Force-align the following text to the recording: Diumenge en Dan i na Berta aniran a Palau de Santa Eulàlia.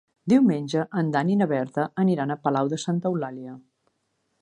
Diumenge 0.31 0.85
en 1.01 1.11
Dan 1.17 1.29
i 1.35 1.35
na 1.43 1.49
Berta 1.53 1.87
aniran 2.07 2.35
a 2.35 2.41
Palau 2.47 2.75
de 2.75 2.83
Santa 2.87 3.13
Eulàlia. 3.15 3.59